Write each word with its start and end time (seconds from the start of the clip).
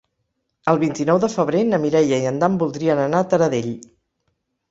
El 0.71 0.79
vint-i-nou 0.83 1.19
de 1.25 1.29
febrer 1.33 1.59
na 1.67 1.79
Mireia 1.83 2.19
i 2.23 2.27
en 2.29 2.41
Dan 2.43 2.57
voldrien 2.63 3.01
anar 3.05 3.19
a 3.21 3.27
Taradell. 3.35 3.71